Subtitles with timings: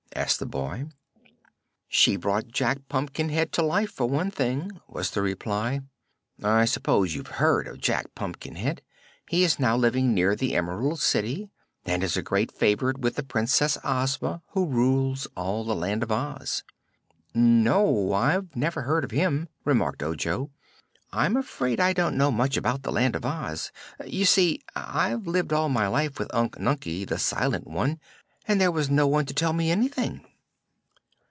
[0.13, 0.85] asked the boy.
[1.87, 5.79] "She brought Jack Pumpkinhead to life, for one thing," was the reply.
[6.43, 8.81] "I suppose you've heard of Jack Pumpkinhead.
[9.29, 11.49] He is now living near the Emerald City
[11.85, 16.11] and is a great favorite with the Princess Ozma, who rules all the Land of
[16.11, 16.65] Oz."
[17.33, 20.51] "No; I've never heard of him," remarked Ojo.
[21.13, 23.71] "I'm afraid I don't know much about the Land of Oz.
[24.05, 27.97] You see, I've lived all my life with Unc Nunkie, the Silent One,
[28.47, 30.25] and there was no one to tell me anything."